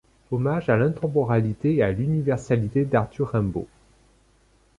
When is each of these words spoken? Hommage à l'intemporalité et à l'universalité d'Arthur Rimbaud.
Hommage 0.31 0.67
à 0.67 0.77
l'intemporalité 0.77 1.75
et 1.75 1.83
à 1.83 1.91
l'universalité 1.91 2.85
d'Arthur 2.85 3.27
Rimbaud. 3.33 3.67